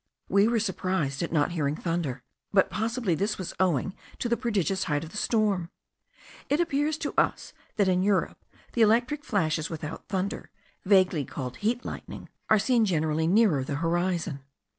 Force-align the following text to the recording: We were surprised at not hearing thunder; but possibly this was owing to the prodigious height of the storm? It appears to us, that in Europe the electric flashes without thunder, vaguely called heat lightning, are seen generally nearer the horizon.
We 0.29 0.47
were 0.47 0.59
surprised 0.59 1.21
at 1.21 1.31
not 1.31 1.51
hearing 1.51 1.75
thunder; 1.75 2.23
but 2.51 2.71
possibly 2.71 3.13
this 3.13 3.37
was 3.37 3.53
owing 3.59 3.93
to 4.17 4.27
the 4.27 4.35
prodigious 4.35 4.85
height 4.85 5.03
of 5.03 5.11
the 5.11 5.17
storm? 5.17 5.69
It 6.49 6.59
appears 6.59 6.97
to 6.97 7.13
us, 7.19 7.53
that 7.75 7.87
in 7.87 8.01
Europe 8.01 8.43
the 8.73 8.81
electric 8.81 9.23
flashes 9.23 9.69
without 9.69 10.07
thunder, 10.07 10.49
vaguely 10.85 11.23
called 11.23 11.57
heat 11.57 11.85
lightning, 11.85 12.29
are 12.49 12.57
seen 12.57 12.83
generally 12.83 13.27
nearer 13.27 13.63
the 13.63 13.75
horizon. 13.75 14.39